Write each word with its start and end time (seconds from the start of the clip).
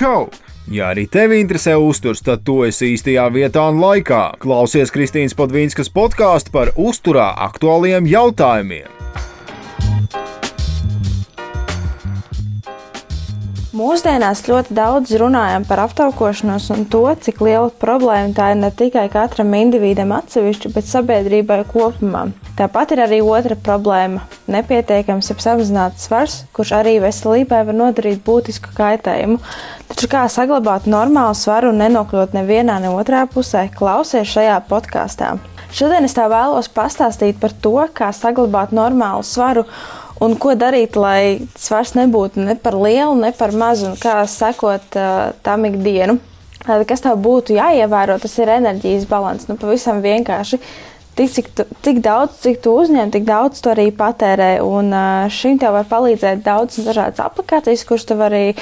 Čau! 0.00 0.30
Ja 0.72 0.86
arī 0.94 1.02
tevi 1.12 1.42
interesē 1.42 1.74
uzturs, 1.76 2.22
tad 2.24 2.40
tu 2.46 2.62
esi 2.64 2.94
īstajā 2.94 3.26
vietā 3.34 3.66
un 3.68 3.82
laikā. 3.82 4.20
Klausies 4.40 4.92
Kristīnas 4.94 5.36
Podvīnskas 5.36 5.92
podkāstu 5.92 6.54
par 6.54 6.72
uzturā 6.88 7.26
aktuāliem 7.50 8.08
jautājumiem. 8.08 8.99
Mūsdienās 13.70 14.40
ļoti 14.50 14.74
daudz 14.74 15.12
runājam 15.20 15.62
par 15.62 15.84
aptaukošanos 15.84 16.64
un 16.74 16.80
to, 16.90 17.04
cik 17.22 17.38
liela 17.46 17.68
problēma 17.70 18.32
tā 18.34 18.48
ir 18.50 18.56
ne 18.58 18.70
tikai 18.74 19.04
katram 19.12 19.52
individam 19.54 20.10
atsevišķi, 20.16 20.72
bet 20.74 20.88
sabiedrībai 20.90 21.60
kopumā. 21.70 22.24
Tāpat 22.58 22.96
ir 22.96 23.04
arī 23.04 23.20
otra 23.22 23.54
problēma- 23.54 24.24
nepietiekams, 24.56 25.30
jeb 25.30 25.38
samazināts 25.38 26.08
svars, 26.08 26.34
kurš 26.52 26.72
arī 26.80 26.96
veselībai 26.98 27.62
var 27.68 27.78
nodarīt 27.78 28.18
būtisku 28.26 28.74
kaitējumu. 28.74 29.38
Taču 29.86 30.08
kā 30.08 30.26
saglabāt 30.26 30.90
normālu 30.90 31.38
svaru 31.38 31.70
un 31.70 31.78
nenokļūt 31.78 32.34
nevienā 32.34 32.80
ne 32.80 32.90
otrā 32.90 33.22
pusē, 33.30 33.70
klausies 33.70 34.26
šajā 34.26 34.64
podkāstā. 34.66 35.38
Šodien 35.70 36.02
es 36.02 36.14
tev 36.14 36.32
vēlos 36.32 36.66
pastāstīt 36.66 37.38
par 37.38 37.52
to, 37.62 37.86
kā 37.94 38.10
saglabāt 38.10 38.72
normālu 38.74 39.22
svaru 39.22 39.64
Un 40.20 40.34
ko 40.36 40.52
darīt, 40.52 40.98
lai 41.00 41.40
svars 41.56 41.94
nebūtu 41.96 42.42
ne 42.44 42.52
par 42.60 42.74
lielu, 42.76 43.14
ne 43.16 43.30
par 43.32 43.54
mazu, 43.56 43.88
un 43.88 43.96
kā 43.96 44.18
sekot 44.28 44.98
uh, 45.00 45.30
tam 45.46 45.64
ikdienu. 45.64 46.18
Tad, 46.60 46.84
kas 46.88 47.00
tev 47.00 47.16
būtu 47.24 47.56
jāievēro, 47.56 48.18
tas 48.20 48.34
ir 48.36 48.52
enerģijas 48.52 49.06
līdzsvars. 49.06 49.48
Nu, 49.48 49.56
pavisam 49.60 50.02
vienkārši. 50.04 50.60
Tik, 51.16 51.30
cik, 51.32 51.48
tu, 51.56 51.64
tik 51.84 52.02
daudz, 52.04 52.36
cik 52.44 52.60
tu 52.64 52.74
uzņem, 52.82 53.10
tik 53.14 53.24
daudz 53.28 53.62
tu 53.64 53.72
arī 53.72 53.88
patērē. 53.96 54.58
Un 54.64 54.92
uh, 54.92 55.24
šim 55.32 55.56
tev 55.60 55.74
var 55.78 55.88
palīdzēt 55.88 56.44
daudz 56.44 56.76
dažādas 56.84 57.24
aplikācijas, 57.24 57.86
kuras 57.88 58.04
tu 58.04 58.18
vari 58.20 58.42
uh, 58.52 58.60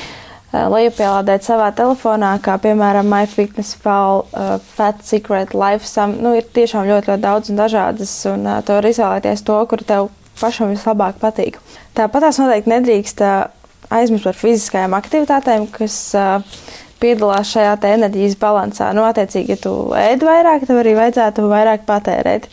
lejupielādēt 0.71 1.43
savā 1.47 1.73
telefonā, 1.75 2.37
kā 2.43 2.55
piemēram 2.63 3.11
MyFitnessPal, 3.11 4.23
uh, 4.31 4.55
Fat 4.79 5.03
Secret, 5.07 5.59
LifeSum. 5.59 6.21
Nu, 6.23 6.37
ir 6.39 6.47
tiešām 6.47 6.87
ļoti, 6.87 7.13
ļoti 7.13 7.27
daudz 7.27 7.51
un 7.51 7.61
dažādas, 7.65 8.15
un 8.31 8.47
uh, 8.47 8.63
tu 8.63 8.79
vari 8.79 8.95
izvēlēties 8.95 9.45
to, 9.51 9.59
kur 9.67 9.83
tev 9.91 10.11
pašam 10.41 10.73
vislabāk 10.73 11.21
patīk. 11.23 11.59
Tāpat 11.99 12.29
tās 12.29 12.41
noteikti 12.41 12.73
nedrīkst 12.73 13.25
aizmirst 13.95 14.29
par 14.29 14.37
fiziskajām 14.37 14.97
aktivitātēm, 14.99 15.67
kas 15.73 15.97
piedalās 17.03 17.55
šajā 17.55 17.77
enerģijas 17.93 18.37
balansā. 18.41 18.93
Nu, 18.97 19.05
attiecīgi, 19.09 19.55
ja 19.55 19.63
tu 19.63 19.75
ēd 19.97 20.25
vairāk, 20.27 20.67
tev 20.69 20.83
arī 20.83 20.95
vajadzētu 20.99 21.49
vairāk 21.51 21.87
patērēt. 21.89 22.49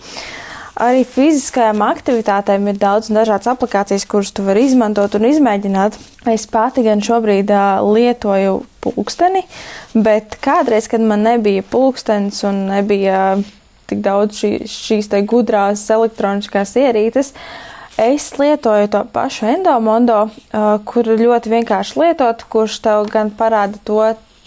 Arī 0.85 1.05
fiziskajām 1.07 1.79
aktivitātēm 1.85 2.65
ir 2.67 2.79
daudz 2.79 3.07
dažādas 3.07 3.47
aplikācijas, 3.53 4.03
kuras 4.11 4.33
tu 4.35 4.43
vari 4.43 4.65
izmantot 4.67 5.13
un 5.15 5.27
izmēģināt. 5.29 5.95
Es 6.27 6.43
pati 6.51 6.83
gan 6.83 7.03
šobrīd 7.05 7.53
lietoju 7.95 8.57
pulksteni, 8.83 9.45
bet 9.95 10.35
kādreiz, 10.43 10.89
kad 10.91 11.03
man 11.03 11.23
nebija 11.23 11.63
pulkstenis 11.71 12.43
un 12.49 12.65
nebija 12.73 13.37
tik 13.87 14.01
daudz 14.03 14.41
šī, 14.41 14.51
šīs 14.67 15.07
gudrās 15.29 15.85
elektroniskās 15.93 16.73
ierīces, 16.81 17.31
uh, 17.31 17.74
Es 17.97 18.33
lietoju 18.35 18.87
to 18.91 19.05
pašu 19.13 19.45
endomondo, 19.47 20.25
kur 20.83 21.07
ļoti 21.07 21.51
vienkārši 21.53 21.99
lietot, 22.01 22.41
kurš 22.51 22.81
tev 22.83 23.05
gan 23.07 23.31
parāda 23.31 23.79
to, 23.87 24.01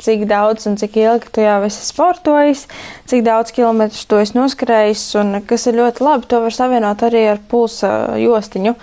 cik 0.05 0.27
daudz 0.29 0.69
un 0.69 0.77
cik 0.79 0.99
ilgi 1.01 1.33
tu 1.33 1.43
jau 1.43 1.63
esi 1.67 1.87
sportojis, 1.89 2.67
cik 3.09 3.25
daudz 3.25 3.55
kilometrus 3.57 4.05
tu 4.05 4.21
esi 4.21 4.37
noskrējis, 4.37 5.07
un 5.23 5.41
kas 5.49 5.65
ir 5.67 5.81
ļoti 5.81 6.05
labi, 6.05 6.29
to 6.29 6.43
var 6.45 6.55
savienot 6.55 7.07
arī 7.09 7.25
ar 7.33 7.41
pulsa 7.51 7.95
jostiņu. 8.21 8.77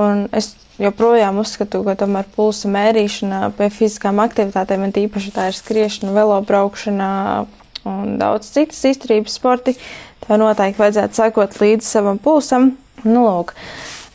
Un 0.00 0.26
es 0.32 0.54
joprojām 0.80 1.44
uzskatu, 1.44 1.84
ka 1.84 1.98
tomēr 2.00 2.28
pulsa 2.34 2.72
mērīšana 2.72 3.52
pie 3.58 3.68
fiziskām 3.68 4.24
aktivitātēm, 4.24 4.88
un 4.88 4.96
tīpaši 4.96 5.36
tā 5.36 5.50
ir 5.52 5.60
skriešana, 5.60 6.16
velobraukšana 6.16 7.10
un 7.84 8.16
daudz 8.20 8.48
citas 8.56 8.80
izturības 8.88 9.36
sporti, 9.36 9.76
tev 10.24 10.40
noteikti 10.40 10.80
vajadzētu 10.80 11.20
sekot 11.20 11.60
līdzi 11.60 11.86
savam 11.98 12.20
pulsam. 12.20 12.72
Nu, 13.00 13.22
lūk, 13.24 13.54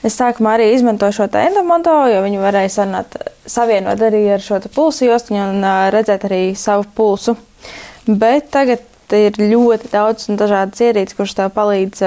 Es 0.06 0.20
sākumā 0.20 0.56
arī 0.58 0.70
izmantoju 0.76 1.16
šo 1.18 1.30
endomondo, 1.42 1.94
jo 2.12 2.22
viņi 2.26 2.42
varēja 2.44 2.74
sanāt, 2.78 3.16
savienot 3.50 4.02
arī 4.06 4.22
ar 4.36 4.44
šo 4.44 4.60
pulsu 4.76 5.10
jostiņu 5.10 5.44
un 5.50 5.70
redzēt 5.96 6.28
arī 6.30 6.42
savu 6.60 6.86
pulsu. 6.96 7.34
Bet 8.06 8.52
tagad 8.54 8.86
ir 9.18 9.38
ļoti 9.42 9.90
daudz 9.94 10.30
un 10.30 10.38
dažādas 10.38 10.82
ierīces, 10.86 11.18
kuras 11.18 11.34
tev 11.38 11.50
palīdz 11.58 12.04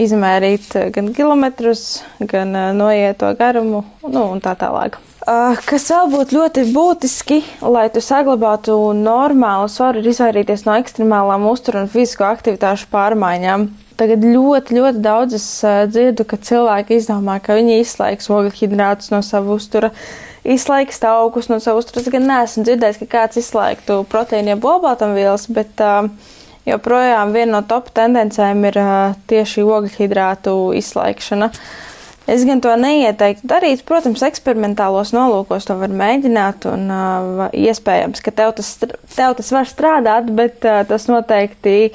izmērīt 0.00 0.72
gan 0.94 1.10
kilometrus, 1.14 2.02
gan 2.18 2.54
uh, 2.56 2.70
noieto 2.74 3.30
garumu 3.38 3.84
nu, 4.02 4.22
un 4.24 4.40
tā 4.42 4.56
tālāk. 4.58 4.98
Kas 5.24 5.86
vēl 5.88 6.10
būtu 6.12 6.36
ļoti 6.36 6.64
būtiski, 6.74 7.38
lai 7.72 7.86
tu 7.92 8.02
saglabātu 8.04 8.76
normālu 8.98 9.70
svaru, 9.72 10.02
ir 10.02 10.10
izvairīties 10.12 10.66
no 10.66 10.74
ekstremālām 10.76 11.46
uzturu 11.48 11.84
un 11.84 11.88
fizisko 11.92 12.26
aktivitāšu 12.28 12.90
pārmaiņām. 12.92 13.70
Tagad 13.94 14.24
ļoti, 14.26 14.74
ļoti 14.74 15.00
daudz 15.04 15.36
es 15.38 15.46
uh, 15.62 15.84
dzirdu, 15.86 16.26
ka 16.26 16.38
cilvēki 16.42 16.98
izdomā, 16.98 17.38
ka 17.42 17.54
viņi 17.54 17.78
izslēgs 17.84 18.26
ogļhidrātus 18.32 19.12
no 19.14 19.20
sava 19.22 19.54
uztura, 19.54 19.92
izslēgs 20.42 20.98
taukus 21.02 21.46
no 21.52 21.60
sava 21.62 21.78
uztura. 21.82 22.02
Es 22.02 22.10
gan 22.10 22.26
neesmu 22.26 22.66
dzirdējis, 22.66 22.98
ka 23.04 23.10
kāds 23.12 23.38
izslēgtu 23.38 24.00
proteīnu 24.10 24.56
jeb 24.56 24.66
olbaltumvielas, 24.66 25.46
bet 25.54 25.84
uh, 25.84 26.10
joprojām 26.66 27.34
viena 27.36 27.60
no 27.60 27.64
top 27.70 27.92
tendencēm 27.94 28.66
ir 28.72 28.82
uh, 28.82 29.16
tieši 29.30 29.62
ogļhidrātu 29.62 30.58
izslēgšana. 30.82 31.52
Es 32.24 32.40
gan 32.48 32.62
to 32.64 32.72
neieteiktu 32.80 33.44
darīt. 33.46 33.82
Protams, 33.84 34.22
eksperimentālos 34.24 35.10
nolūkos 35.12 35.68
to 35.68 35.76
var 35.76 35.92
mēģināt, 35.92 36.64
un 36.72 36.86
uh, 36.88 37.42
iespējams, 37.52 38.24
ka 38.24 38.32
tev 38.32 38.54
tas, 38.58 38.70
tev 38.80 39.36
tas 39.38 39.50
var 39.52 39.68
strādāt, 39.68 40.30
bet 40.34 40.64
uh, 40.64 40.80
tas 40.88 41.04
noteikti 41.12 41.92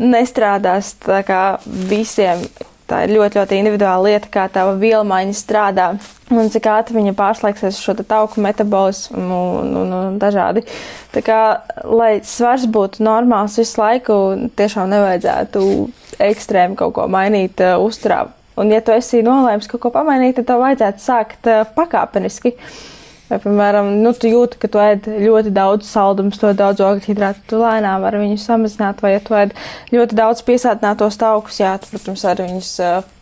nestrādās 0.00 0.94
tā 1.04 1.22
kā 1.26 1.42
visiem. 1.64 2.44
Tā 2.86 3.00
ir 3.02 3.16
ļoti, 3.16 3.40
ļoti 3.40 3.56
individuāla 3.58 4.12
lieta, 4.12 4.28
kā 4.30 4.44
tā 4.52 4.62
vielmaiņa 4.78 5.34
strādā 5.34 5.88
un 6.30 6.50
cik 6.50 6.68
ātri 6.70 6.94
viņa 6.94 7.16
pārslēgsies 7.18 7.80
šo 7.82 7.96
tauku 7.98 8.42
metabolismu 8.44 9.40
un, 9.60 9.72
un, 9.80 9.94
un 9.96 10.20
dažādi. 10.22 10.62
Tā 11.10 11.22
kā, 11.26 11.40
lai 11.82 12.20
svars 12.22 12.68
būtu 12.70 13.02
normāls 13.02 13.58
visu 13.58 13.82
laiku, 13.82 14.16
tiešām 14.58 14.92
nevajadzētu 14.94 15.64
ekstrēmi 16.28 16.78
kaut 16.78 16.94
ko 16.94 17.10
mainīt 17.10 17.58
uh, 17.64 17.74
uzturā. 17.82 18.28
Un, 18.56 18.70
ja 18.70 18.78
tu 18.80 18.94
esi 18.94 19.18
nolēmis 19.26 19.66
kaut 19.68 19.82
ko 19.82 19.90
pamainīt, 19.94 20.38
tad 20.38 20.46
tev 20.52 20.62
vajadzētu 20.62 21.02
sākt 21.02 21.50
uh, 21.50 21.64
pakāpeniski. 21.74 22.54
Uh, 22.54 22.95
Vai, 23.26 23.40
piemēram, 23.42 23.88
nu, 24.04 24.12
tu 24.14 24.28
jūti, 24.30 24.58
ka 24.62 24.68
tu 24.70 24.78
ēd 24.78 25.08
ļoti 25.10 25.50
daudz 25.54 25.88
saldumus, 25.90 26.38
to 26.38 26.52
daudz 26.54 26.82
ogļhidrātu, 26.86 27.40
tu 27.50 27.58
lēnām 27.58 28.04
vari 28.04 28.20
viņu 28.22 28.36
samazināt, 28.38 29.00
vai 29.02 29.16
ja 29.16 29.22
tu 29.24 29.34
ēd 29.34 29.54
ļoti 29.90 30.18
daudz 30.18 30.44
piesātinātos 30.46 31.18
taukus, 31.18 31.58
jā, 31.58 31.72
tu, 31.82 31.90
protams, 31.90 32.22
vari 32.28 32.46
viņus 32.46 32.68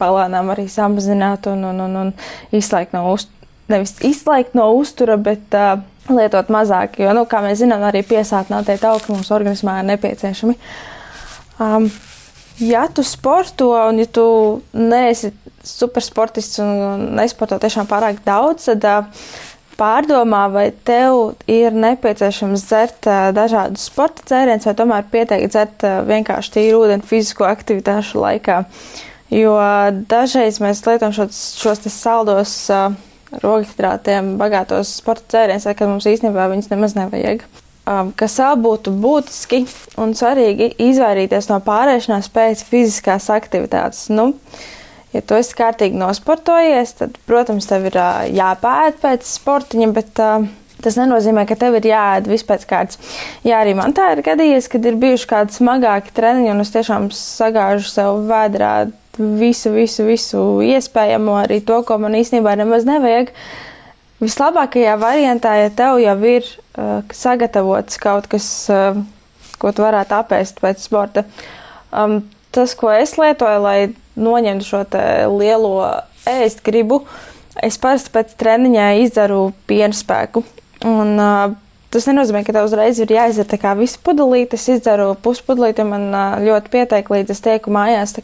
palēnām 0.03 0.51
arī 0.53 0.67
samazināt 0.69 1.49
un, 1.49 1.65
un, 1.71 1.81
un, 1.87 1.97
un 2.03 2.13
izslēgt 2.53 2.93
no 2.93 3.07
uztura, 3.15 3.49
nevis 3.73 3.95
izslēgt 4.05 4.53
no 4.59 4.67
uztura, 4.77 5.17
bet 5.17 5.57
uh, 5.57 5.79
lietot 6.13 6.53
mazāk, 6.53 6.99
jo, 7.01 7.15
nu, 7.17 7.25
kā 7.29 7.41
mēs 7.45 7.63
zinām, 7.63 7.87
arī 7.89 8.05
piesātinātie 8.05 8.77
tauki 8.83 9.15
mums 9.15 9.33
organismā 9.33 9.79
ir 9.81 9.89
nepieciešami. 9.95 10.59
Um, 11.65 11.89
ja 12.61 12.85
tu 12.93 13.07
sporto 13.07 13.73
un 13.73 14.03
ja 14.03 14.07
tu 14.11 14.27
neesi 14.77 15.33
supersportists 15.65 16.61
un 16.61 17.09
nesporto 17.17 17.57
tiešām 17.63 17.89
pārāk 17.89 18.21
daudz, 18.27 18.69
tad 18.69 18.85
uh, 18.85 19.27
pārdomā, 19.79 20.45
vai 20.53 20.67
tev 20.87 21.35
ir 21.51 21.75
nepieciešams 21.77 22.67
dzert 22.69 23.09
dažādus 23.37 23.89
sporta 23.91 24.25
dzērienus, 24.31 24.69
vai 24.69 24.75
tomēr 24.79 25.09
pietiek 25.13 25.47
dzert 25.51 25.87
vienkārši 26.09 26.55
tīru 26.57 26.85
ūdeni 26.85 27.07
fizisko 27.09 27.47
aktivitāšu 27.49 28.23
laikā. 28.23 28.63
Jo 29.35 29.57
dažreiz 30.11 30.61
mēs 30.63 30.85
lietojam 30.87 31.15
šos, 31.17 31.41
šos 31.59 31.85
saldos 31.93 32.55
rogahidrātiem 33.43 34.37
bagātos 34.41 34.97
sporta 35.01 35.27
dzērienus, 35.35 35.69
kad 35.75 35.91
mums 35.91 36.07
īstenībā 36.11 36.47
viņus 36.53 36.71
nemaz 36.71 36.95
nevajag. 36.99 37.43
Kas 38.17 38.39
vēl 38.41 38.63
būtu 38.65 38.95
būtiski 38.97 39.65
un 40.01 40.15
svarīgi 40.17 40.71
izvairīties 40.87 41.51
no 41.51 41.59
pārēšanās 41.65 42.31
pēc 42.33 42.63
fiziskās 42.71 43.27
aktivitātes. 43.35 44.07
Nu, 44.15 44.31
uh, 44.33 44.71
Ja 45.15 45.23
tu 45.23 45.37
esi 45.39 45.55
kārtīgi 45.55 45.99
nosportojies, 45.99 46.97
tad, 46.99 47.19
protams, 47.29 47.69
tev 47.71 47.87
ir 47.87 47.97
jāpēta 48.35 48.99
pēc 49.05 49.29
sportiņa, 49.31 49.91
bet 49.95 50.23
uh, 50.23 50.49
tas 50.85 50.99
nenozīmē, 50.99 51.45
ka 51.49 51.57
tev 51.59 51.79
ir 51.79 51.89
jāēd 51.93 52.29
vispēc 52.29 52.67
kārtas. 52.69 52.99
Jā, 53.47 53.61
arī 53.63 53.77
man 53.79 53.95
tā 53.97 54.11
ir 54.17 54.25
gadījies, 54.27 54.69
kad 54.73 54.85
ir 54.89 54.99
bijuši 55.01 55.31
kādi 55.31 55.57
smagāki 55.57 56.13
treniņi, 56.17 56.51
un 56.53 56.65
es 56.65 56.75
tiešām 56.75 57.09
sagāžu 57.15 57.89
sev 57.93 58.25
vēdrā 58.29 58.75
visu, 59.19 59.73
visu, 59.75 60.05
visu 60.09 60.43
iespējamo, 60.67 61.39
arī 61.45 61.61
to, 61.65 61.81
ko 61.87 61.99
man 62.03 62.19
īstenībā 62.19 62.57
nemaz 62.61 62.87
nevajag. 62.89 63.33
Vislabākajā 64.25 64.95
variantā, 65.01 65.57
ja 65.63 65.73
tev 65.75 65.99
jau 66.03 66.17
ir 66.27 66.47
uh, 66.47 67.03
sagatavots 67.15 67.99
kaut 68.03 68.29
kas, 68.33 68.49
uh, 68.73 68.99
ko 69.63 69.73
tu 69.75 69.85
varētu 69.85 70.17
apēst 70.19 70.63
pēc 70.63 70.85
sporta, 70.85 71.27
um, 71.93 72.23
tas, 72.55 72.75
ko 72.79 72.93
es 72.95 73.17
lietoju, 73.21 73.63
lai 73.65 73.79
noņemtu 74.17 74.69
šo 74.69 74.85
lielo 75.35 75.75
ēst 76.31 76.65
gribu, 76.67 77.03
es 77.63 77.79
parasti 77.81 78.13
pēc 78.15 78.35
treniņā 78.41 78.89
izdzeru 79.05 79.53
piena 79.69 79.95
spēku. 79.97 80.45
Un, 80.85 81.15
uh, 81.19 81.55
Tas 81.95 82.09
nenozīmē, 82.09 82.41
ka 82.43 82.51
tev 82.51 82.65
uzreiz 82.67 82.99
ir 82.99 83.13
jāizdara 83.15 83.47
tā 83.53 83.57
kā 83.63 83.71
visu 83.79 84.01
pudelīti. 84.03 84.59
Es 84.59 84.65
izdzeru 84.67 85.13
puspudulīti, 85.23 85.85
man 85.87 86.09
ļoti 86.43 86.73
pietiek, 86.73 87.11
līdz 87.15 87.31
es 87.31 87.43
tieku 87.45 87.71
mājās. 87.75 88.17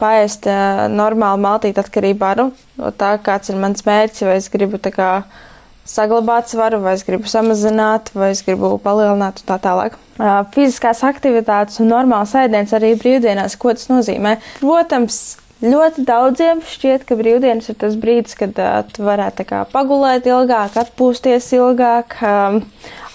Pāriest 0.00 0.48
normāli 0.94 1.42
maltīt 1.44 1.76
atkarībā 1.80 2.30
nu, 2.40 2.46
no 2.80 2.92
tā, 2.96 3.18
kāds 3.20 3.52
ir 3.52 3.60
mans 3.60 3.84
mērķis, 3.84 4.24
vai 4.24 4.38
es 4.40 4.48
gribu 4.52 4.80
kā, 4.80 5.10
saglabāt 5.86 6.50
svaru, 6.52 6.82
vai 6.84 6.96
es 6.98 7.06
gribu 7.06 7.30
samazināt, 7.30 8.12
vai 8.14 8.32
es 8.34 8.42
gribu 8.46 8.76
palielināt 8.82 9.42
un 9.42 9.48
tā 9.48 9.58
tālāk. 9.62 9.96
Fiziskās 10.54 11.02
aktivitātes 11.06 11.80
un 11.82 11.90
normāls 11.92 12.34
ēdiens 12.38 12.72
arī 12.76 12.94
brīvdienās, 13.00 13.58
ko 13.60 13.74
tas 13.76 13.90
nozīmē? 13.92 14.38
Protams, 14.60 15.36
Ļoti 15.64 16.02
daudziem 16.04 16.58
šķiet, 16.60 17.06
ka 17.08 17.16
brīvdienas 17.16 17.70
ir 17.72 17.78
tas 17.80 17.94
brīdis, 17.96 18.34
kad 18.36 18.58
uh, 18.60 18.82
tu 18.92 19.06
varētu 19.06 19.46
kā, 19.48 19.62
pagulēt 19.72 20.26
ilgāk, 20.28 20.74
atpūsties 20.82 21.46
ilgāk, 21.56 22.12
um, 22.20 22.58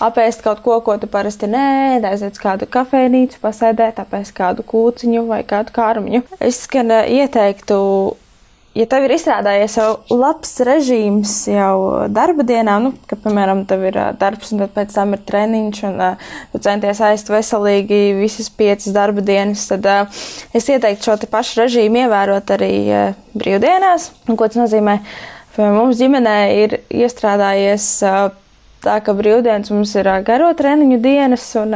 apēst 0.01 0.41
kaut 0.41 0.63
ko, 0.65 0.79
ko 0.81 0.95
tu 0.97 1.05
parasti 1.05 1.45
nē, 1.51 2.01
aiziet 2.01 2.33
uz 2.33 2.41
kādu 2.41 2.65
kafejnīcu, 2.65 3.37
pasēdēt, 3.43 4.01
apēst 4.01 4.33
kādu 4.33 4.65
kūciņu 4.65 5.27
vai 5.29 5.43
kādu 5.45 5.75
kārmiņu. 5.75 6.23
Es 6.41 6.63
gan 6.71 6.89
uh, 6.89 7.05
ieteiktu 7.05 7.77
ja 8.77 8.85
tev 8.89 9.05
ir 9.05 9.13
izstrādājies 9.15 9.75
jau 9.79 9.87
labs 10.13 10.53
režīms 10.67 11.33
jau 11.51 12.07
darba 12.13 12.45
dienā, 12.47 12.77
nu, 12.83 12.93
ka, 13.09 13.17
piemēram, 13.19 13.65
tev 13.69 13.83
ir 13.89 13.99
darbs 14.19 14.53
un 14.55 14.63
pēc 14.71 14.95
tam 14.95 15.15
ir 15.17 15.23
treniņš 15.27 15.81
un 15.89 15.99
tu 16.53 16.61
centies 16.63 17.01
aizst 17.07 17.31
veselīgi 17.31 18.01
visas 18.19 18.51
piecas 18.55 18.93
darba 18.95 19.23
dienas, 19.25 19.67
tad 19.71 19.87
es 20.55 20.69
ieteiktu 20.71 21.09
šo 21.09 21.17
te 21.21 21.29
pašu 21.31 21.63
režīmu 21.63 22.05
ievērot 22.05 22.55
arī 22.55 22.73
brīvdienās. 23.35 24.11
Un, 24.29 24.39
ko 24.39 24.47
tas 24.47 24.61
nozīmē? 24.63 24.99
Mums 25.59 25.99
ģimenē 25.99 26.35
ir 26.61 26.77
iestrādājies 26.87 27.87
tā, 28.01 28.99
ka 29.03 29.15
brīvdienas 29.17 29.73
mums 29.73 29.91
ir 29.99 30.07
garo 30.27 30.51
treniņu 30.57 31.01
dienas, 31.03 31.49
un 31.59 31.75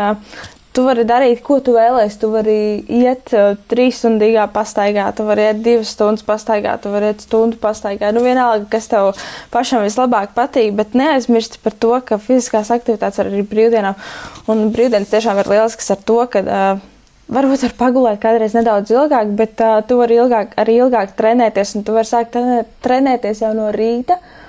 Tu 0.75 0.83
vari 0.83 1.05
darīt, 1.07 1.39
ko 1.45 1.61
tu 1.63 1.71
vēlēsies. 1.75 2.17
Tu 2.19 2.29
vari 2.33 2.55
iet 2.91 3.31
uh, 3.31 3.53
trīs 3.71 4.01
stundīgā 4.01 4.43
pastaigā, 4.51 5.05
tu 5.15 5.23
vari 5.27 5.45
iet 5.47 5.61
divas 5.63 5.93
stundas 5.95 6.25
pastaigā, 6.27 6.73
tu 6.83 6.91
vari 6.91 7.13
iet 7.13 7.23
stundu 7.23 7.59
pastaigā. 7.61 8.09
Nu, 8.15 8.23
vienalga, 8.25 8.67
kas 8.73 8.89
tev 8.91 9.13
pašam 9.53 9.85
vislabāk 9.85 10.33
patīk, 10.35 10.73
bet 10.75 10.97
neaizmirst 10.99 11.61
par 11.63 11.77
to, 11.79 11.93
ka 12.03 12.19
fiziskās 12.19 12.73
aktivitātes 12.75 13.21
var 13.21 13.31
arī 13.31 13.45
brīvdienām. 13.47 13.95
Un 14.51 14.67
brīvdienas 14.75 15.13
tiešām 15.13 15.39
ir 15.39 15.53
lielisks 15.55 15.95
ar 15.95 16.03
to, 16.11 16.19
ka. 16.31 16.43
Uh, 16.43 16.91
Varbūt 17.25 17.63
var 17.63 17.71
pagulēt 17.73 18.19
kādreiz 18.21 18.53
nedaudz 18.53 18.91
ilgāk, 18.93 19.31
bet 19.33 19.57
uh, 19.65 19.79
tu 19.89 19.95
vari 19.97 20.19
ilgāk, 20.21 20.51
arī 20.61 20.75
ilgāk 20.83 21.15
trenēties, 21.17 21.71
un 21.73 21.81
tu 21.87 21.95
vari 21.95 22.05
sākt 22.05 22.37
trenēties 22.85 23.41
jau 23.41 23.49
no 23.57 23.71
rīta. 23.73 24.19
Uh, 24.19 24.44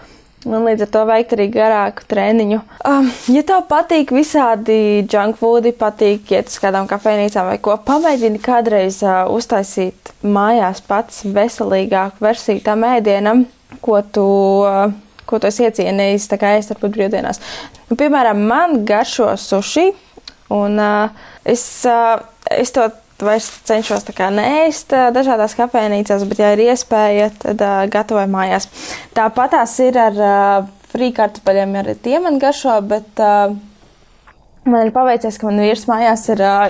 un 0.47 0.67
līdz 0.67 0.87
ar 0.87 0.91
to 0.95 1.03
veikt 1.09 1.35
arī 1.37 1.47
garāku 1.53 2.07
treniņu. 2.11 2.61
Um, 2.87 3.09
ja 3.35 3.43
tev 3.47 3.65
patīk 3.71 4.13
visādi 4.15 4.79
junk 5.03 5.41
foodi, 5.41 5.73
patīk 5.77 6.31
iet 6.35 6.53
uz 6.53 6.59
kādām 6.63 6.89
kafejnīcām 6.91 7.51
vai 7.51 7.59
ko, 7.63 7.77
pamēģini 7.87 8.43
kādreiz 8.45 9.01
uh, 9.05 9.25
uztaisīt 9.35 10.13
mājās 10.27 10.83
pats 10.87 11.25
veselīgāku 11.27 12.23
versiju 12.25 12.63
tam 12.67 12.87
ēdienam, 12.89 13.47
ko 13.83 14.01
tu. 14.03 14.29
Uh, 14.67 15.03
Ko 15.27 15.41
tu 15.43 15.49
esi 15.49 15.65
iecienījis, 15.67 16.29
tā 16.31 16.37
kā 16.39 16.53
es 16.55 16.69
ar 16.71 16.79
brīvdienās. 16.79 17.41
Nu, 17.89 17.97
piemēram, 17.99 18.45
man 18.47 18.85
garšo 18.87 19.33
suši, 19.43 19.89
un 20.55 20.79
uh, 20.79 21.25
es, 21.43 21.65
uh, 21.91 22.21
es 22.47 22.71
to 22.71 22.85
vairs 23.25 23.49
cenšos 23.69 24.07
neēst 24.37 24.93
dažādās 25.15 25.57
kafejnīcās, 25.57 26.25
bet, 26.29 26.41
ja 26.43 26.53
ir 26.55 26.65
iespēja, 26.67 27.31
tad 27.43 27.63
uh, 27.65 27.85
gatavoju 27.93 28.29
mājās. 28.33 28.69
Tāpat 29.17 29.55
tās 29.57 29.79
ir 29.85 29.99
ar 30.01 30.19
uh, 30.21 30.67
frīkartupeļiem, 30.93 31.79
arī 31.81 31.97
tie 32.03 32.19
man 32.21 32.41
garšo, 32.43 32.81
bet 32.83 33.23
uh, 33.23 33.55
man 34.67 34.87
ir 34.87 34.93
paveicies, 34.97 35.39
ka 35.39 35.49
man 35.49 35.63
vīrs 35.65 35.87
mājās 35.89 36.29
ir 36.35 36.45
uh, 36.45 36.67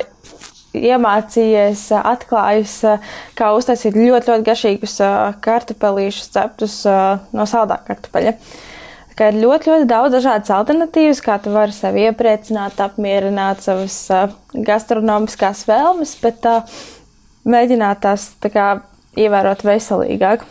iemācījies, 0.77 1.89
atklājis, 1.97 2.79
kā 3.39 3.51
uztaisīt 3.57 3.97
ļoti, 3.97 4.29
ļoti 4.29 4.45
garšīgus 4.45 4.99
kartupelīšus 5.41 6.33
ceptus 6.35 6.83
no 6.85 7.47
saldā 7.49 7.79
kartupeļa. 7.87 8.35
Uh, 8.37 8.65
ka 9.17 9.31
ir 9.31 9.39
ļoti, 9.41 9.71
ļoti 9.73 9.89
daudz 9.91 10.17
dažādas 10.19 10.53
alternatīvas, 10.55 11.23
kā 11.25 11.39
tu 11.43 11.55
vari 11.55 11.75
sevi 11.75 12.05
iepriecināt, 12.09 12.81
apmierināt 12.85 13.65
savas 13.65 13.97
uh, 14.13 14.29
gastronomiskās 14.67 15.65
vēlmes, 15.69 16.17
bet 16.23 16.47
uh, 16.49 16.77
mēģināt 17.49 18.05
tās 18.05 18.31
tā 18.43 18.53
kā, 18.53 18.69
ievērot 19.17 19.65
veselīgāk. 19.65 20.45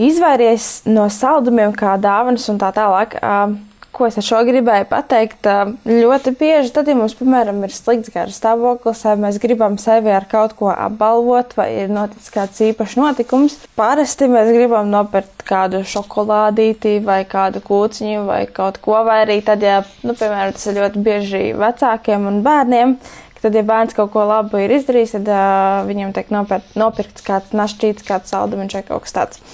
Izvairies 0.00 0.86
no 0.88 1.08
saldumiem, 1.12 1.74
kā 1.76 1.96
dāvanas 2.00 2.46
un 2.52 2.60
tā 2.62 2.70
tālāk. 2.76 3.18
Uh, 3.18 3.58
Ko 3.92 4.06
es 4.08 4.14
ar 4.16 4.24
šo 4.24 4.38
gribēju 4.48 4.86
pateikt? 4.88 5.44
Ļoti 5.84 6.32
bieži, 6.40 6.70
tad, 6.72 6.86
ja 6.88 6.94
mums, 6.96 7.12
piemēram, 7.18 7.58
ir 7.66 7.74
slikts 7.76 8.08
garas 8.14 8.38
stāvoklis, 8.40 9.02
vai 9.04 9.18
mēs 9.20 9.36
gribam 9.42 9.74
sevi 9.80 10.08
ar 10.16 10.24
kaut 10.30 10.54
ko 10.56 10.70
apbalvot, 10.72 11.52
vai 11.58 11.66
ir 11.82 11.90
noticis 11.92 12.32
kāds 12.32 12.62
īpašs 12.64 12.96
notikums, 12.96 13.58
parasti 13.76 14.30
mēs 14.32 14.48
gribam 14.56 14.88
nopirkt 14.88 15.44
kādu 15.44 15.82
šokolādīti 15.84 16.94
vai 17.04 17.18
kādu 17.28 17.60
kūciņu 17.66 18.22
vai 18.30 18.46
kaut 18.48 18.78
ko, 18.80 18.94
vai 19.04 19.18
arī 19.26 19.42
tad, 19.44 19.66
ja, 19.66 19.82
nu, 20.06 20.16
piemēram, 20.16 20.54
tas 20.56 20.64
ir 20.70 20.78
ļoti 20.80 21.02
bieži 21.04 21.42
vecākiem 21.60 22.24
un 22.30 22.40
bērniem, 22.46 22.94
tad, 23.42 23.58
ja 23.58 23.64
bērns 23.66 23.98
kaut 23.98 24.14
ko 24.14 24.24
labu 24.30 24.62
ir 24.62 24.72
izdarījis, 24.78 25.18
tad 25.18 25.28
uh, 25.34 25.82
viņam 25.90 26.14
tiek 26.16 26.32
nopirkt, 26.32 26.72
nopirkts 26.80 27.26
kāds 27.28 27.52
našķīts, 27.60 28.08
kāds 28.08 28.32
saldumiņš 28.32 28.78
vai 28.78 28.82
kaut 28.88 29.04
kas 29.04 29.18
tāds. 29.18 29.44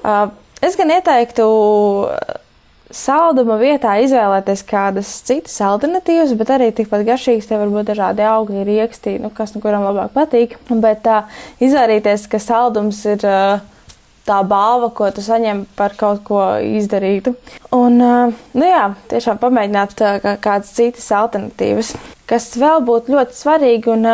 Uh, 0.00 0.32
es 0.64 0.80
gan 0.80 0.94
ieteiktu 0.96 1.50
salduma 2.94 3.56
vietā 3.60 3.96
izvēlēties 4.04 4.62
kādas 4.68 5.10
citas 5.26 5.56
alternatīvas, 5.64 6.34
bet 6.38 6.52
arī 6.54 6.70
tikpat 6.74 7.04
garšīgas. 7.08 7.50
Te 7.50 7.58
var 7.60 7.72
būt 7.72 7.90
dažādi 7.90 8.24
augļi, 8.28 8.64
rieksti, 8.68 9.18
nu, 9.22 9.30
kas 9.34 9.54
nu 9.56 9.62
kuram 9.64 9.86
labāk 9.88 10.14
patīk. 10.14 10.56
Bet 10.70 11.04
tā 11.06 11.24
izvairīties, 11.64 12.28
ka 12.30 12.40
saldums 12.42 13.02
ir 13.10 13.24
tā 14.24 14.40
balva, 14.48 14.88
ko 14.94 15.10
tu 15.12 15.24
saņem 15.24 15.64
par 15.76 15.96
kaut 16.00 16.22
ko 16.26 16.40
izdarītu. 16.78 17.34
Un, 17.76 18.00
nu 18.00 18.70
jā, 18.70 18.86
tiešām 19.10 19.40
pamēģināt 19.42 19.98
kādas 20.44 20.72
citas 20.76 21.10
alternatīvas, 21.12 21.94
kas 22.30 22.52
vēl 22.60 22.84
būtu 22.86 23.16
ļoti 23.16 23.36
svarīgi 23.36 23.92
un 23.92 24.08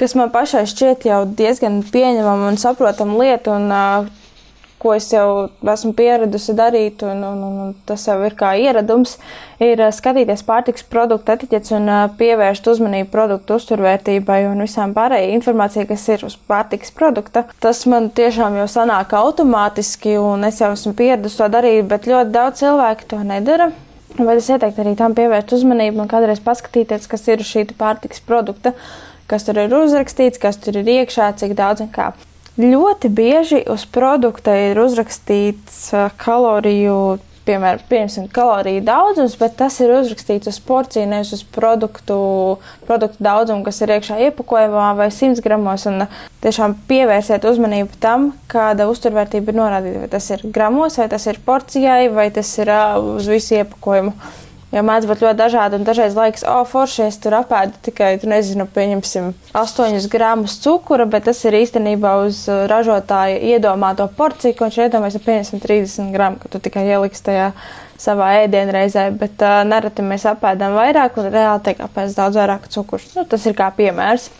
kas 0.00 0.14
man 0.16 0.30
pašai 0.32 0.64
šķiet 0.70 1.08
jau 1.10 1.24
diezgan 1.26 1.82
pieņemama 1.88 2.52
un 2.52 2.60
saprotama 2.60 3.18
lieta. 3.20 3.58
Un, 3.58 4.18
ko 4.80 4.94
es 4.96 5.10
jau 5.12 5.50
esmu 5.60 5.92
pieradusi 5.96 6.54
darīt, 6.56 7.02
un, 7.04 7.20
un, 7.26 7.40
un 7.64 7.72
tas 7.88 8.06
jau 8.08 8.16
ir 8.24 8.34
kā 8.38 8.54
ieradums, 8.56 9.18
ir 9.60 9.80
eh, 9.80 9.90
skatīties 9.92 10.42
pārtiks 10.48 10.86
produktu 10.88 11.34
etiķetes 11.34 11.74
un 11.76 11.90
eh, 11.92 12.06
pievērst 12.20 12.70
uzmanību 12.72 13.10
produktu 13.12 13.58
uzturvērtībai 13.60 14.40
un 14.48 14.64
visām 14.64 14.94
pārējai 14.96 15.34
informācijai, 15.36 15.84
kas 15.90 16.06
ir 16.14 16.24
uz 16.28 16.38
pārtiks 16.48 16.94
produkta. 16.96 17.44
Tas 17.60 17.84
man 17.90 18.08
tiešām 18.16 18.56
jau 18.62 18.66
sanāk 18.72 19.12
automātiski, 19.20 20.16
un 20.20 20.48
es 20.48 20.62
jau 20.64 20.72
esmu 20.76 20.94
pieradusi 20.96 21.42
to 21.42 21.50
darīt, 21.52 21.84
bet 21.90 22.08
ļoti 22.08 22.34
daudz 22.38 22.64
cilvēku 22.64 23.12
to 23.12 23.20
nedara. 23.26 23.68
Vai 24.16 24.40
es 24.40 24.48
ieteiktu 24.50 24.82
arī 24.82 24.96
tam 24.98 25.12
pievērst 25.14 25.52
uzmanību 25.60 26.02
un 26.02 26.10
kādreiz 26.10 26.40
paskatīties, 26.44 27.06
kas 27.08 27.28
ir 27.30 27.44
šī 27.46 27.68
pārtiks 27.78 28.24
produkta, 28.26 28.72
kas 29.30 29.46
tur 29.46 29.60
ir 29.60 29.76
uzrakstīts, 29.76 30.40
kas 30.42 30.58
tur 30.58 30.80
ir 30.80 30.90
iekšā, 30.98 31.30
cik 31.38 31.54
daudz 31.60 31.84
un 31.84 31.92
kā. 31.94 32.10
Ļoti 32.60 33.08
bieži 33.14 33.58
uz 33.70 33.86
produkta 33.88 34.52
ir 34.58 34.78
uzrakstīts 34.82 35.92
kaloriju, 36.20 37.18
piemēram, 37.46 37.84
500 37.88 38.26
kaloriju 38.34 38.82
daudzums, 38.84 39.36
bet 39.40 39.54
tas 39.56 39.78
ir 39.80 39.92
uzrakstīts 39.94 40.50
uz 40.50 40.58
porciju, 40.66 41.06
nevis 41.08 41.30
uz 41.38 41.44
produktu, 41.56 42.18
produktu 42.88 43.24
daudzumu, 43.24 43.64
kas 43.64 43.80
ir 43.80 43.94
iekšā 43.96 44.18
iepakojumā 44.26 44.90
vai 44.98 45.08
100 45.14 45.40
gramos. 45.46 45.86
Un 45.88 46.04
tiešām 46.44 46.76
pievērsiet 46.90 47.46
uzmanību 47.48 47.96
tam, 48.02 48.32
kāda 48.50 48.90
uzturvērtība 48.92 49.54
ir 49.54 49.60
norādīta. 49.62 50.04
Vai 50.04 50.12
tas 50.18 50.28
ir 50.34 50.44
gramos, 50.44 51.00
vai 51.00 51.08
tas 51.14 51.26
ir 51.30 51.40
porcijai, 51.46 52.10
vai 52.12 52.28
tas 52.34 52.52
ir 52.60 52.74
uz 53.16 53.30
visu 53.30 53.56
iepakojumu. 53.62 54.16
Jo 54.70 54.84
mēdz 54.86 55.08
būt 55.10 55.22
ļoti 55.24 55.38
dažādi, 55.38 55.78
un 55.80 55.84
dažreiz 55.86 56.14
o, 56.14 56.26
oh, 56.52 56.60
foršies 56.68 57.16
tur 57.18 57.34
apēdu 57.40 57.74
tikai, 57.88 58.12
tu 58.22 58.28
nezinu, 58.30 58.68
pieņemsim 58.70 59.32
8 59.58 60.06
gramus 60.12 60.60
cukura, 60.62 61.08
bet 61.10 61.26
tas 61.26 61.40
ir 61.42 61.56
īstenībā 61.58 62.12
uz 62.22 62.44
uh, 62.46 62.68
ražotāja 62.70 63.40
iedomāto 63.50 64.06
porciju, 64.14 64.54
ko 64.54 64.68
viņš 64.68 64.78
iedomājas, 64.84 65.16
ja 65.18 65.24
pieņemsim 65.24 65.62
30 65.64 66.12
gramu, 66.14 66.38
ka 66.38 66.52
tu 66.52 66.62
tikai 66.62 66.86
ieliks 66.86 67.26
tajā 67.26 67.50
savā 67.98 68.30
ēdienreizē, 68.44 69.08
bet 69.18 69.42
uh, 69.42 69.64
nereti 69.66 70.06
mēs 70.06 70.28
apēdam 70.30 70.78
vairāk 70.78 71.18
un 71.18 71.32
reāli 71.34 71.66
tiek 71.66 71.82
apēsts 71.88 72.20
daudz 72.22 72.38
vairāk 72.38 72.70
cukurs. 72.70 73.10
Nu, 73.18 73.26
tas 73.26 73.50
ir 73.50 73.58
kā 73.58 73.72
piemērs. 73.74 74.30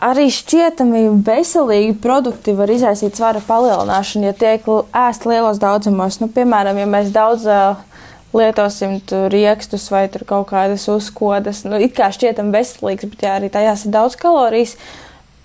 Arī 0.00 0.30
šķietami 0.32 1.02
veselīgi 1.26 1.98
produkti 2.00 2.54
var 2.56 2.70
izraisīt 2.72 3.18
svara 3.18 3.42
palielināšanu, 3.44 4.30
ja 4.30 4.38
tiek 4.38 4.64
ēst 4.96 5.26
lielos 5.28 5.58
daudzumos. 5.60 6.22
Nu, 6.22 6.30
piemēram, 6.32 6.78
ja 6.80 6.86
mēs 6.88 7.10
daudz 7.12 7.44
uh, 7.50 7.89
lietosim 8.36 8.98
rīkstus 9.32 9.88
vai 9.92 10.06
kaut 10.08 10.50
kādas 10.52 10.86
uzkodas. 10.92 11.64
Nu, 11.66 11.80
it 11.82 11.96
kā 11.96 12.10
šķietam 12.14 12.52
veselīgs, 12.54 13.08
bet 13.10 13.24
jā, 13.26 13.36
arī 13.38 13.50
tajās 13.52 13.86
ir 13.86 13.94
daudz 13.94 14.18
kalorijas. 14.20 14.76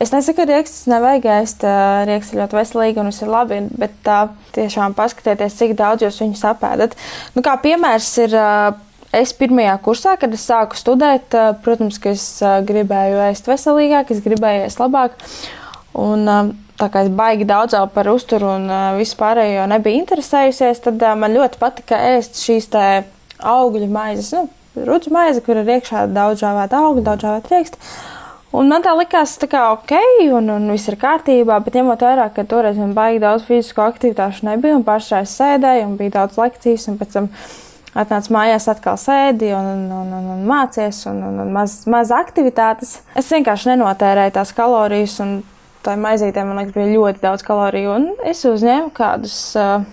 Es 0.01 0.11
nesaku, 0.11 0.41
ka 0.41 0.47
rīkstus 0.49 0.89
nevajag 0.91 1.27
ēst. 1.37 1.63
Rīks 2.09 2.33
ir 2.33 2.41
ļoti 2.41 2.59
veselīgi 2.59 2.99
un 3.01 3.11
viss 3.11 3.23
ir 3.23 3.31
labi, 3.31 3.61
bet 3.79 3.95
tā 4.03 4.25
tiešām 4.57 4.95
paskatieties, 4.97 5.55
cik 5.55 5.77
daudz 5.79 6.03
jūs 6.03 6.19
viņus 6.23 6.43
apēdat. 6.51 6.97
Nu, 7.37 7.45
kā 7.45 7.55
piemērs 7.63 8.09
ir 8.25 8.35
es 9.15 9.31
pirmajā 9.39 9.77
kursā, 9.85 10.17
kad 10.19 10.35
es 10.35 10.43
sāku 10.43 10.75
studēt, 10.75 11.35
protams, 11.63 12.01
ka 12.03 12.11
es 12.11 12.27
gribēju 12.67 13.23
ēst 13.29 13.47
veselīgāk, 13.47 14.11
es 14.11 14.21
gribēju 14.25 14.67
ēst 14.67 14.83
labāk. 14.83 15.15
Un, 15.95 16.27
tā 16.79 16.89
kā 16.91 17.05
es 17.05 17.11
baigi 17.15 17.47
daudz 17.47 17.77
par 17.93 18.09
uzturu 18.11 18.51
un 18.57 18.67
vispārējo 18.99 19.65
nebiju 19.71 20.01
interesējusies, 20.03 20.83
tad 20.87 21.05
man 21.19 21.35
ļoti 21.35 21.61
patika 21.61 22.01
ēst 22.15 22.41
šīs 22.43 22.69
augļu 23.45 23.87
maizes, 23.91 24.33
nu, 24.35 24.85
rudzu 24.87 25.13
maize, 25.15 25.41
kur 25.43 25.59
ir 25.61 25.73
iekšā 25.77 26.05
daudz 26.11 26.43
žāvēta 26.43 26.83
augļu, 26.83 27.03
daudz 27.05 27.27
žāvēta 27.27 27.55
rieksta. 27.55 27.81
Un 28.55 28.69
man 28.71 28.83
tā 28.85 28.93
likās, 28.95 29.33
tā 29.41 29.49
kā 29.51 29.65
ok, 29.73 29.91
un, 30.37 30.47
un 30.53 30.69
viss 30.71 30.87
ir 30.87 30.95
kārtībā, 30.99 31.57
bet 31.65 31.75
ņemot 31.75 32.03
vērā, 32.05 32.29
ka 32.31 32.45
toreiz 32.47 32.77
man 32.79 32.93
baigi 32.95 33.19
daudz 33.23 33.43
fizisko 33.47 33.83
aktivitāšu 33.83 34.47
nebija, 34.47 34.77
un 34.77 34.85
pašai 34.87 35.25
sēdēju, 35.27 35.89
un 35.89 35.97
bija 35.99 36.13
daudz 36.21 36.39
lekcijas, 36.39 36.85
un 36.91 36.99
pēc 37.01 37.17
tam 37.17 37.27
atnācu 37.99 38.31
mājās, 38.35 38.69
atkal 38.71 38.95
sēdi 38.99 39.51
un, 39.55 39.67
un, 39.73 39.83
un, 39.97 40.13
un, 40.19 40.29
un 40.37 40.47
mācies, 40.47 41.01
un, 41.11 41.19
un, 41.27 41.41
un 41.43 41.51
maz, 41.55 41.81
maz 41.91 42.13
aktivitātes. 42.15 43.01
Es 43.19 43.31
vienkārši 43.35 43.73
nenotērēju 43.73 44.35
tās 44.37 44.55
kalorijas, 44.55 45.17
un 45.25 45.37
tā 45.85 45.95
maizītē 45.99 46.43
man 46.47 46.59
liekas, 46.61 46.75
bija 46.75 46.93
ļoti 46.95 47.21
daudz 47.23 47.45
kaloriju, 47.45 47.93
un 47.95 48.09
es 48.27 48.41
uzņēmu 48.49 48.91
kādus 48.95 49.37
uh, 49.59 49.85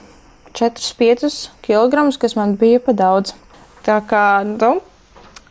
4-5 0.57 1.29
kg, 1.65 2.09
kas 2.21 2.37
man 2.37 2.57
bija 2.61 2.81
pa 2.85 2.95
daudz. 2.97 3.35
Tā 3.83 3.99
kā, 4.07 4.45
nu, 4.47 4.77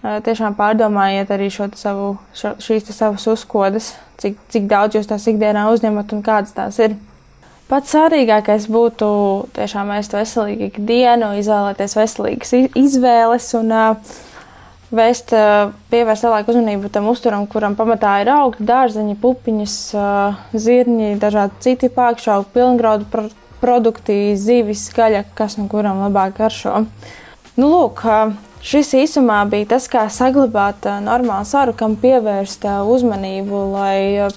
tiešām 0.02 0.56
pārdomājiet 0.58 1.32
arī 1.34 1.50
šo 1.54 1.68
savu, 1.78 2.16
šo, 2.38 2.56
šīs 2.64 2.90
savas 2.96 3.28
uzkodas, 3.30 3.94
cik, 4.22 4.40
cik 4.54 4.68
daudz 4.72 4.98
jūs 4.98 5.10
tās 5.10 5.28
ikdienā 5.30 5.68
uzņemat 5.74 6.14
un 6.16 6.24
kādas 6.26 6.56
tās 6.58 6.80
ir. 6.82 6.96
Pats 7.72 7.94
svarīgākais 7.94 8.66
būtu 8.72 9.08
tiešām 9.56 9.94
ēst 9.96 10.16
veselīgi 10.16 10.72
ikdienu, 10.72 11.32
izvēlēties 11.40 11.96
veselīgas 11.96 12.52
izvēles 12.76 13.48
un 13.60 13.72
uh, 13.72 14.18
vēst, 14.96 15.34
pievērst 15.92 16.28
lielāku 16.28 16.54
uzmanību 16.54 16.92
tam 16.94 17.10
uzturam, 17.12 17.48
kuram 17.50 17.78
pamatā 17.80 18.18
ir 18.24 18.32
augļi, 18.34 18.68
dārzeņi, 18.68 19.18
pupiņas, 19.24 19.78
zirņi, 20.54 21.16
dažādi 21.22 21.66
citi 21.66 21.92
pākšaugi, 21.96 22.52
pilngraudu 22.56 23.10
pro 23.12 23.28
produkti, 23.62 24.36
zivis, 24.42 24.88
gaļa, 24.96 25.26
kas 25.38 25.60
no 25.60 25.68
kuram 25.72 26.02
labāk 26.08 26.40
garšo. 26.40 26.86
Nu, 27.58 27.68
lūk, 27.68 28.06
Šis 28.62 28.92
īsumā 28.94 29.40
bija 29.50 29.72
tas, 29.72 29.88
kā 29.90 30.04
saglabāt 30.14 30.86
normālu 31.02 31.48
svaru, 31.50 31.74
kam 31.74 31.96
pievērst 31.98 32.68
uzmanību, 32.94 33.62
lai 33.74 34.30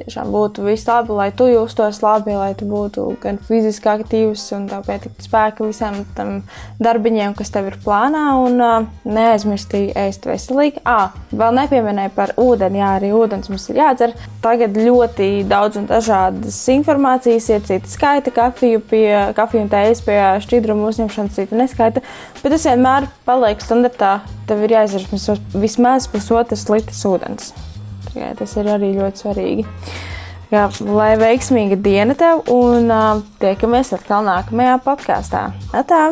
tiešām 0.00 0.30
būtu 0.32 0.64
viss 0.64 0.88
labi, 0.88 1.14
lai 1.16 1.28
tu 1.36 1.46
justos 1.50 2.00
labi, 2.04 2.34
lai 2.36 2.52
tu 2.58 2.66
būtu 2.68 3.06
gan 3.22 3.38
fiziski 3.46 3.90
aktīvs 3.92 4.46
un 4.56 4.66
tev 4.70 4.86
pietiktu 4.88 5.26
spēka 5.26 5.66
visiem 5.68 6.02
tam 6.16 6.40
darbiņiem, 6.82 7.34
kas 7.38 7.52
tev 7.54 7.70
ir 7.70 7.78
plānā, 7.84 8.24
un 8.40 8.60
uh, 8.64 8.88
neaizmirsti 9.04 9.90
ēst 9.98 10.28
veselīgi. 10.28 10.82
Ah, 10.88 11.14
vēl 11.30 11.56
nepieminēju 11.60 12.14
par 12.16 12.34
ūdeni, 12.40 12.80
jā, 12.80 12.90
arī 12.98 13.12
ūdens 13.16 13.52
mums 13.52 13.68
ir 13.70 13.80
jādzer. 13.82 14.16
Tagad 14.44 14.76
ļoti 14.80 15.30
daudz 15.50 15.80
un 15.80 15.88
dažādas 15.90 16.60
informācijas 16.72 17.50
ir, 17.52 17.64
cita 17.68 17.90
skaita 17.90 18.34
kafiju 18.34 18.82
pie 18.90 19.06
kafiju 19.36 19.66
un 19.66 19.72
tējas 19.72 20.04
pie 20.06 20.18
šķidruma 20.46 20.88
uzņemšanas, 20.90 21.36
cita 21.36 21.58
neskaita, 21.60 22.04
bet 22.42 22.56
es 22.56 22.68
vienmēr 22.68 23.10
palieku 23.28 23.66
standartā, 23.66 24.18
tev 24.48 24.64
ir 24.66 24.78
jāizdzer 24.78 25.40
vismaz 25.54 26.08
pusotras 26.10 26.68
litras 26.72 27.04
ūdens. 27.08 27.52
Jā, 28.16 28.32
tas 28.38 28.56
ir 28.58 28.70
arī 28.72 28.94
ļoti 28.96 29.24
svarīgi. 29.24 29.66
Jā, 30.50 30.66
lai 30.82 31.12
veiksmīga 31.20 31.78
diena 31.78 32.16
tev, 32.18 32.42
un 32.50 32.90
uh, 32.90 33.22
tiekamies 33.42 33.94
atkal 33.94 34.26
nākamajā 34.26 34.76
podkāstā. 34.82 35.46
Atā! 35.70 36.04